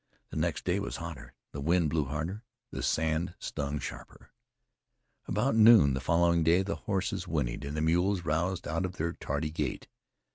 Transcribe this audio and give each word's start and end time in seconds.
The 0.31 0.35
next 0.35 0.65
day 0.65 0.79
was 0.79 0.95
hotter; 0.95 1.35
the 1.51 1.61
wind 1.61 1.91
blew 1.91 2.05
harder; 2.05 2.43
the 2.71 2.81
sand 2.81 3.35
stung 3.37 3.77
sharper. 3.77 4.31
About 5.27 5.53
noon 5.55 5.93
the 5.93 5.99
following 6.01 6.43
day, 6.43 6.63
the 6.63 6.75
horses 6.75 7.27
whinnied, 7.27 7.63
and 7.63 7.77
the 7.77 7.81
mules 7.83 8.25
roused 8.25 8.67
out 8.67 8.83
of 8.83 8.93
their 8.97 9.13
tardy 9.13 9.51
gait. 9.51 9.87